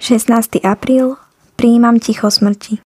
16. 0.00 0.64
apríl. 0.64 1.20
Prijímam 1.60 2.00
ticho 2.00 2.32
smrti. 2.32 2.80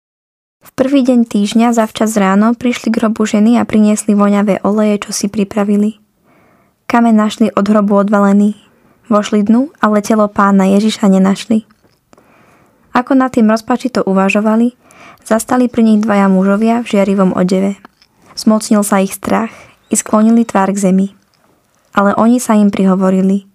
V 0.66 0.70
prvý 0.74 1.06
deň 1.06 1.30
týždňa 1.30 1.70
zavčas 1.78 2.18
ráno 2.18 2.58
prišli 2.58 2.90
k 2.90 3.06
hrobu 3.06 3.30
ženy 3.30 3.62
a 3.62 3.70
priniesli 3.70 4.18
voňavé 4.18 4.66
oleje, 4.66 5.06
čo 5.06 5.14
si 5.14 5.30
pripravili. 5.30 6.02
Kamen 6.90 7.14
našli 7.14 7.54
od 7.54 7.70
hrobu 7.70 8.02
odvalený. 8.02 8.58
Vošli 9.14 9.46
dnu, 9.46 9.70
ale 9.78 10.02
telo 10.02 10.26
pána 10.26 10.66
Ježiša 10.74 11.06
nenašli. 11.06 11.70
Ako 12.98 13.14
nad 13.14 13.30
tým 13.30 13.46
rozpačito 13.46 14.02
uvažovali, 14.02 14.74
zastali 15.22 15.70
pri 15.70 15.86
nich 15.86 16.02
dvaja 16.02 16.26
mužovia 16.34 16.82
v 16.82 16.98
žiarivom 16.98 17.38
odeve. 17.38 17.78
Zmocnil 18.34 18.82
sa 18.82 19.06
ich 19.06 19.14
strach 19.14 19.54
i 19.94 19.96
sklonili 19.96 20.50
tvár 20.50 20.74
k 20.74 20.90
zemi. 20.90 21.08
Ale 21.94 22.18
oni 22.18 22.42
sa 22.42 22.58
im 22.58 22.74
prihovorili. 22.74 23.46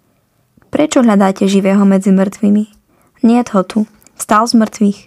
Prečo 0.70 1.02
hľadáte 1.02 1.50
živého 1.50 1.82
medzi 1.82 2.14
mŕtvými? 2.14 2.77
Nie 3.22 3.42
ho 3.42 3.62
tu. 3.66 3.86
Vstal 4.18 4.46
z 4.50 4.54
mŕtvych. 4.58 5.00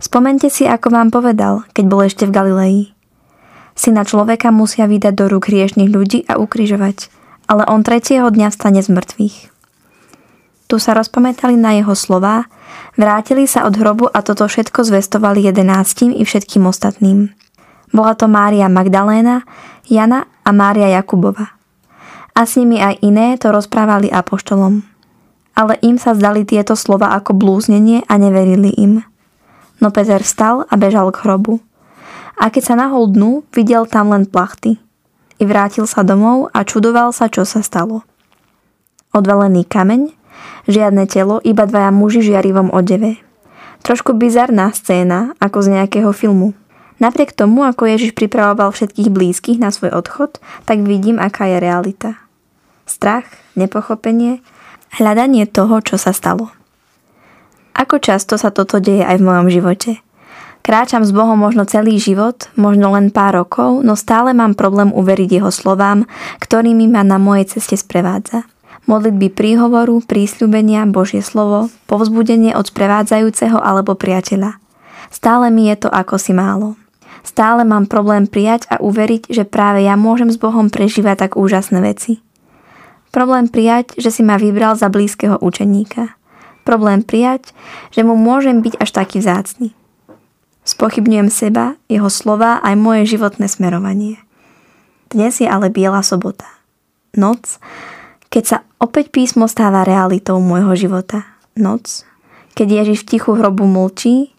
Spomente 0.00 0.48
si, 0.48 0.64
ako 0.68 0.92
vám 0.92 1.08
povedal, 1.12 1.64
keď 1.72 1.84
bol 1.88 2.00
ešte 2.04 2.24
v 2.28 2.34
Galilei. 2.34 2.78
Syna 3.76 4.04
človeka 4.08 4.48
musia 4.52 4.88
vydať 4.88 5.12
do 5.12 5.28
rúk 5.28 5.52
hriešných 5.52 5.92
ľudí 5.92 6.24
a 6.28 6.40
ukrižovať, 6.40 7.12
ale 7.48 7.68
on 7.68 7.84
tretieho 7.84 8.28
dňa 8.28 8.48
stane 8.48 8.80
z 8.80 8.88
mŕtvych. 8.92 9.36
Tu 10.66 10.76
sa 10.82 10.96
rozpamätali 10.96 11.54
na 11.54 11.76
jeho 11.78 11.92
slová 11.92 12.48
Vrátili 12.96 13.44
sa 13.44 13.68
od 13.68 13.76
hrobu 13.76 14.08
a 14.08 14.24
toto 14.24 14.48
všetko 14.48 14.80
zvestovali 14.80 15.44
jedenáctim 15.44 16.16
i 16.16 16.24
všetkým 16.24 16.64
ostatným. 16.64 17.28
Bola 17.92 18.16
to 18.16 18.24
Mária 18.24 18.72
Magdaléna, 18.72 19.44
Jana 19.84 20.24
a 20.44 20.50
Mária 20.50 20.88
Jakubova. 20.88 21.52
A 22.36 22.44
s 22.44 22.56
nimi 22.56 22.80
aj 22.80 23.00
iné 23.04 23.36
to 23.36 23.52
rozprávali 23.52 24.08
apoštolom. 24.08 24.84
Ale 25.56 25.80
im 25.80 25.96
sa 25.96 26.12
zdali 26.12 26.44
tieto 26.44 26.76
slova 26.76 27.16
ako 27.16 27.32
blúznenie 27.32 28.04
a 28.06 28.20
neverili 28.20 28.70
im. 28.76 29.00
No 29.80 29.88
Peter 29.88 30.20
vstal 30.20 30.68
a 30.68 30.74
bežal 30.76 31.08
k 31.10 31.24
hrobu. 31.24 31.64
A 32.36 32.52
keď 32.52 32.62
sa 32.62 32.74
nahol 32.76 33.08
dnu, 33.08 33.48
videl 33.56 33.88
tam 33.88 34.12
len 34.12 34.28
plachty. 34.28 34.76
I 35.40 35.44
vrátil 35.48 35.88
sa 35.88 36.04
domov 36.04 36.52
a 36.52 36.64
čudoval 36.68 37.16
sa, 37.16 37.32
čo 37.32 37.48
sa 37.48 37.64
stalo. 37.64 38.04
Odvalený 39.16 39.64
kameň, 39.64 40.12
Žiadne 40.66 41.06
telo, 41.06 41.38
iba 41.46 41.62
dvaja 41.62 41.94
muži 41.94 42.26
žiarivom 42.26 42.74
odeve. 42.74 43.22
Trošku 43.86 44.18
bizarná 44.18 44.74
scéna, 44.74 45.38
ako 45.38 45.62
z 45.62 45.78
nejakého 45.78 46.10
filmu. 46.10 46.58
Napriek 46.98 47.30
tomu, 47.30 47.62
ako 47.62 47.86
Ježiš 47.86 48.18
pripravoval 48.18 48.74
všetkých 48.74 49.12
blízkych 49.12 49.58
na 49.62 49.70
svoj 49.70 49.94
odchod, 49.94 50.42
tak 50.66 50.82
vidím, 50.82 51.22
aká 51.22 51.46
je 51.46 51.62
realita. 51.62 52.10
Strach, 52.88 53.28
nepochopenie, 53.54 54.42
hľadanie 54.94 55.48
toho, 55.50 55.82
čo 55.82 55.98
sa 55.98 56.14
stalo. 56.14 56.54
Ako 57.74 57.98
často 57.98 58.38
sa 58.38 58.54
toto 58.54 58.78
deje 58.78 59.02
aj 59.02 59.18
v 59.18 59.26
mojom 59.26 59.46
živote. 59.50 59.90
Kráčam 60.62 61.06
s 61.06 61.14
Bohom 61.14 61.38
možno 61.38 61.62
celý 61.66 61.98
život, 61.98 62.50
možno 62.58 62.90
len 62.94 63.14
pár 63.14 63.38
rokov, 63.38 63.86
no 63.86 63.94
stále 63.94 64.34
mám 64.34 64.58
problém 64.58 64.90
uveriť 64.90 65.38
jeho 65.38 65.50
slovám, 65.54 66.10
ktorými 66.42 66.90
ma 66.90 67.06
na 67.06 67.22
mojej 67.22 67.58
ceste 67.58 67.78
sprevádza 67.78 68.46
modlitby 68.86 69.34
príhovoru, 69.34 69.98
prísľubenia, 70.06 70.86
Božie 70.86 71.20
slovo, 71.20 71.68
povzbudenie 71.90 72.54
od 72.54 72.70
sprevádzajúceho 72.70 73.58
alebo 73.58 73.98
priateľa. 73.98 74.62
Stále 75.10 75.50
mi 75.50 75.70
je 75.70 75.86
to 75.86 75.88
ako 75.90 76.16
si 76.18 76.32
málo. 76.34 76.78
Stále 77.26 77.66
mám 77.66 77.90
problém 77.90 78.30
prijať 78.30 78.70
a 78.70 78.78
uveriť, 78.78 79.34
že 79.34 79.42
práve 79.42 79.82
ja 79.82 79.98
môžem 79.98 80.30
s 80.30 80.38
Bohom 80.38 80.70
prežívať 80.70 81.26
tak 81.26 81.32
úžasné 81.34 81.82
veci. 81.82 82.22
Problém 83.16 83.48
prijať, 83.48 83.96
že 83.96 84.12
si 84.12 84.20
ma 84.20 84.36
vybral 84.36 84.76
za 84.76 84.92
blízkeho 84.92 85.40
učeníka. 85.40 86.20
Problém 86.68 87.00
prijať, 87.00 87.56
že 87.88 88.04
mu 88.04 88.12
môžem 88.12 88.60
byť 88.60 88.76
až 88.76 88.92
taký 88.92 89.24
vzácny. 89.24 89.72
Spochybňujem 90.68 91.32
seba, 91.32 91.80
jeho 91.88 92.12
slova 92.12 92.60
aj 92.60 92.76
moje 92.76 93.16
životné 93.16 93.48
smerovanie. 93.48 94.20
Dnes 95.08 95.40
je 95.40 95.48
ale 95.48 95.72
biela 95.72 96.04
sobota. 96.04 96.44
Noc, 97.16 97.56
keď 98.28 98.44
sa 98.44 98.58
opäť 98.76 99.08
písmo 99.08 99.48
stáva 99.48 99.88
realitou 99.88 100.36
môjho 100.36 100.76
života. 100.76 101.24
Noc, 101.56 102.04
keď 102.52 102.84
Ježiš 102.84 103.08
v 103.08 103.16
tichu 103.16 103.32
hrobu 103.32 103.64
mlčí 103.64 104.36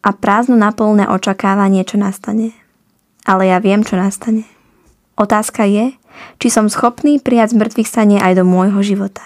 a 0.00 0.16
prázdno 0.16 0.56
naplné 0.56 1.12
očakávanie, 1.12 1.84
čo 1.84 2.00
nastane. 2.00 2.56
Ale 3.28 3.52
ja 3.52 3.60
viem, 3.60 3.84
čo 3.84 4.00
nastane. 4.00 4.48
Otázka 5.20 5.68
je, 5.68 5.92
či 6.38 6.48
som 6.50 6.66
schopný 6.66 7.18
prijať 7.22 7.54
z 7.54 7.58
mŕtvych 7.62 7.88
stanie 7.88 8.18
aj 8.18 8.40
do 8.40 8.44
môjho 8.44 8.80
života. 8.82 9.24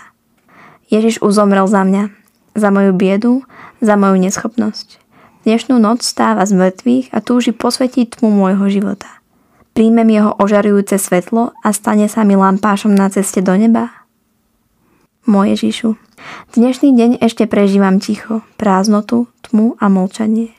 Ježiš 0.87 1.19
uzomrel 1.19 1.67
za 1.67 1.83
mňa, 1.83 2.15
za 2.55 2.69
moju 2.71 2.93
biedu, 2.95 3.43
za 3.83 3.99
moju 3.99 4.17
neschopnosť. 4.23 5.03
Dnešnú 5.47 5.79
noc 5.79 6.03
stáva 6.03 6.43
z 6.43 6.59
mŕtvych 6.59 7.15
a 7.15 7.23
túži 7.23 7.55
posvetiť 7.55 8.19
tmu 8.19 8.35
môjho 8.35 8.67
života. 8.67 9.07
Príjmem 9.77 10.09
jeho 10.09 10.33
ožarujúce 10.41 10.97
svetlo 10.97 11.53
a 11.61 11.69
stane 11.71 12.09
sa 12.09 12.25
mi 12.25 12.33
lampášom 12.33 12.97
na 12.97 13.13
ceste 13.13 13.45
do 13.45 13.53
neba? 13.55 13.93
Moje 15.29 15.59
Ježišu, 15.59 15.99
dnešný 16.55 16.95
deň 16.97 17.11
ešte 17.21 17.45
prežívam 17.51 18.01
ticho, 18.01 18.47
prázdnotu, 18.57 19.29
tmu 19.45 19.75
a 19.83 19.91
molčanie. 19.91 20.55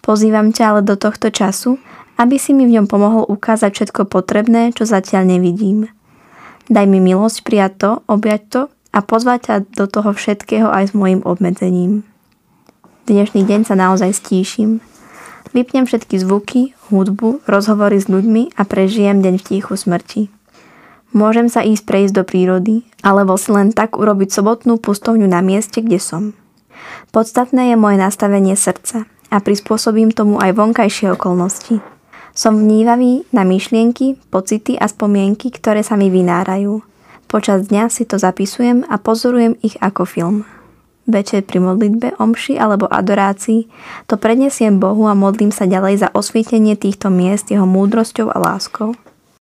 Pozývam 0.00 0.54
ťa 0.54 0.64
ale 0.72 0.80
do 0.86 0.94
tohto 0.94 1.34
času, 1.34 1.82
aby 2.16 2.36
si 2.40 2.56
mi 2.56 2.64
v 2.64 2.80
ňom 2.80 2.86
pomohol 2.88 3.24
ukázať 3.28 3.70
všetko 3.72 4.08
potrebné, 4.08 4.72
čo 4.72 4.88
zatiaľ 4.88 5.28
nevidím. 5.36 5.92
Daj 6.66 6.88
mi 6.88 6.98
milosť 6.98 7.46
prijať 7.46 7.72
to, 7.78 7.90
objať 8.10 8.42
to 8.50 8.60
a 8.90 8.98
pozvať 9.04 9.38
ťa 9.44 9.54
do 9.76 9.86
toho 9.86 10.10
všetkého 10.16 10.68
aj 10.72 10.90
s 10.90 10.92
mojim 10.96 11.20
obmedzením. 11.22 12.02
Dnešný 13.06 13.46
deň 13.46 13.60
sa 13.68 13.78
naozaj 13.78 14.18
stíšim. 14.18 14.82
Vypnem 15.54 15.86
všetky 15.86 16.18
zvuky, 16.18 16.74
hudbu, 16.90 17.46
rozhovory 17.46 18.02
s 18.02 18.10
ľuďmi 18.10 18.58
a 18.58 18.66
prežijem 18.66 19.22
deň 19.22 19.38
v 19.38 19.46
tichu 19.46 19.78
smrti. 19.78 20.26
Môžem 21.14 21.46
sa 21.46 21.62
ísť 21.62 21.86
prejsť 21.86 22.12
do 22.18 22.22
prírody, 22.26 22.82
alebo 23.00 23.38
si 23.38 23.54
len 23.54 23.70
tak 23.70 23.94
urobiť 23.96 24.34
sobotnú 24.34 24.82
pustovňu 24.82 25.24
na 25.30 25.40
mieste, 25.40 25.80
kde 25.80 26.02
som. 26.02 26.34
Podstatné 27.14 27.72
je 27.72 27.76
moje 27.78 27.96
nastavenie 27.96 28.58
srdca 28.58 29.06
a 29.30 29.36
prispôsobím 29.40 30.12
tomu 30.12 30.42
aj 30.42 30.52
vonkajšie 30.58 31.14
okolnosti. 31.14 31.95
Som 32.36 32.60
vnívavý 32.60 33.24
na 33.32 33.48
myšlienky, 33.48 34.20
pocity 34.28 34.76
a 34.76 34.84
spomienky, 34.92 35.48
ktoré 35.48 35.80
sa 35.80 35.96
mi 35.96 36.12
vynárajú. 36.12 36.84
Počas 37.26 37.72
dňa 37.72 37.88
si 37.88 38.04
to 38.04 38.20
zapisujem 38.20 38.84
a 38.86 39.00
pozorujem 39.00 39.56
ich 39.64 39.80
ako 39.80 40.04
film 40.04 40.44
večer 41.06 41.46
pri 41.46 41.62
modlitbe, 41.62 42.18
omši 42.18 42.58
alebo 42.58 42.90
adorácii, 42.90 43.70
to 44.10 44.18
prednesiem 44.18 44.82
Bohu 44.82 45.06
a 45.06 45.14
modlím 45.14 45.54
sa 45.54 45.64
ďalej 45.64 46.02
za 46.02 46.08
osvietenie 46.12 46.74
týchto 46.74 47.08
miest 47.08 47.48
jeho 47.48 47.64
múdrosťou 47.64 48.28
a 48.34 48.38
láskou. 48.42 48.98